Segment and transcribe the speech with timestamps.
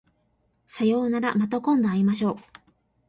[0.65, 2.35] さようならまた今度会いましょう